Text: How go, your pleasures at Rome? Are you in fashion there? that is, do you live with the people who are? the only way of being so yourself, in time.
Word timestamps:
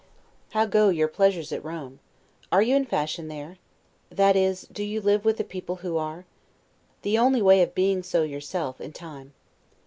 How 0.53 0.65
go, 0.65 0.89
your 0.89 1.07
pleasures 1.07 1.51
at 1.51 1.63
Rome? 1.63 1.99
Are 2.51 2.63
you 2.63 2.75
in 2.75 2.85
fashion 2.85 3.27
there? 3.27 3.59
that 4.09 4.35
is, 4.35 4.63
do 4.71 4.83
you 4.83 4.99
live 4.99 5.25
with 5.25 5.37
the 5.37 5.43
people 5.43 5.75
who 5.75 5.95
are? 5.99 6.25
the 7.03 7.19
only 7.19 7.39
way 7.43 7.61
of 7.61 7.75
being 7.75 8.01
so 8.01 8.23
yourself, 8.23 8.81
in 8.81 8.93
time. 8.93 9.35